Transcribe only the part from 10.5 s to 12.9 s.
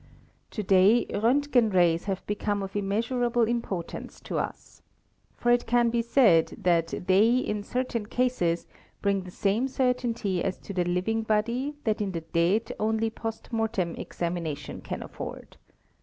f) the living body that in the dead